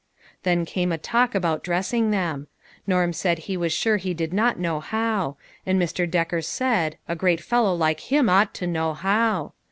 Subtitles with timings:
[0.41, 2.47] Then came a talk about dressing them.
[2.87, 6.09] Norm said he was sure he did not know how; and Mr.
[6.09, 9.53] Decker said, a great fellow like him ought to know how.